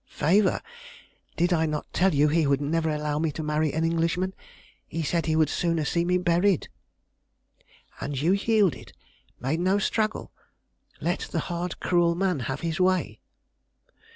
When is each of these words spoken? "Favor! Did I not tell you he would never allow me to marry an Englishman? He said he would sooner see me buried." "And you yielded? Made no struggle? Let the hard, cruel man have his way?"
"Favor! 0.09 0.61
Did 1.37 1.53
I 1.53 1.67
not 1.67 1.85
tell 1.93 2.15
you 2.15 2.27
he 2.27 2.47
would 2.47 2.59
never 2.59 2.89
allow 2.89 3.19
me 3.19 3.31
to 3.33 3.43
marry 3.43 3.71
an 3.71 3.83
Englishman? 3.83 4.33
He 4.87 5.03
said 5.03 5.27
he 5.27 5.35
would 5.35 5.47
sooner 5.47 5.85
see 5.85 6.05
me 6.05 6.17
buried." 6.17 6.69
"And 7.99 8.19
you 8.19 8.31
yielded? 8.31 8.93
Made 9.39 9.59
no 9.59 9.77
struggle? 9.77 10.31
Let 11.01 11.27
the 11.31 11.41
hard, 11.53 11.79
cruel 11.79 12.15
man 12.15 12.39
have 12.49 12.61
his 12.61 12.79
way?" 12.79 13.19